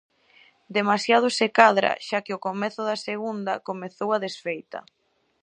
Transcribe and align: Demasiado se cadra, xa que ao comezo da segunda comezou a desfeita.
Demasiado 0.77 1.27
se 1.37 1.47
cadra, 1.59 1.91
xa 2.07 2.19
que 2.25 2.33
ao 2.33 2.43
comezo 2.47 2.81
da 2.89 2.97
segunda 3.07 3.53
comezou 3.69 4.09
a 4.13 4.21
desfeita. 4.25 4.79